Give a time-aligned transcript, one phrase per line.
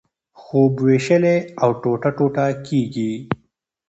[0.41, 3.13] خوب وېشلی او ټوټه ټوټه کېږي.